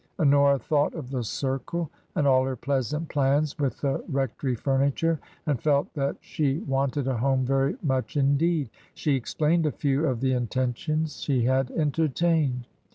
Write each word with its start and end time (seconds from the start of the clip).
Honora 0.17 0.57
thought 0.57 0.95
of 0.95 1.11
the" 1.11 1.23
circle" 1.41 1.91
and 2.15 2.25
all 2.25 2.43
her 2.43 2.55
pleasant 2.55 3.07
plans 3.07 3.59
with 3.59 3.81
the 3.81 4.03
rectory 4.07 4.55
furniture, 4.55 5.19
and 5.45 5.61
felt 5.61 5.93
that 5.93 6.17
she 6.21 6.57
wanted 6.61 7.07
a 7.07 7.17
home 7.17 7.45
very 7.45 7.77
much 7.83 8.17
indeed. 8.17 8.71
She 8.95 9.15
explained 9.15 9.67
a 9.67 9.71
few 9.71 10.07
of 10.07 10.19
the 10.19 10.33
intentions 10.33 11.21
she 11.21 11.43
had 11.43 11.69
entertained. 11.69 12.65